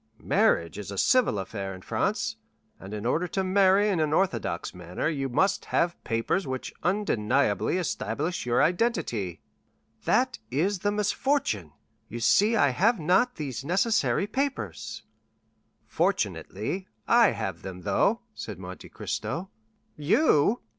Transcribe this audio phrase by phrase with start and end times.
[0.17, 2.35] Marriage is a civil affair in France,
[2.79, 7.77] and in order to marry in an orthodox manner you must have papers which undeniably
[7.77, 9.43] establish your identity."
[10.05, 11.73] "That is the misfortune!
[12.09, 15.03] You see I have not these necessary papers."
[15.85, 19.51] "Fortunately, I have them, though," said Monte Cristo.
[19.97, 20.61] "You?"